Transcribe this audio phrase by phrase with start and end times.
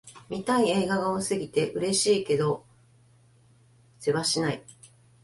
[0.29, 2.65] 見たい映画が多すぎて、嬉しいけど
[3.99, 4.63] せわしない